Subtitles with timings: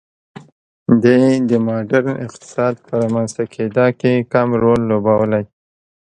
[1.03, 5.43] دې د ماډرن اقتصاد په رامنځته کېدا کې کم رول لوبولی.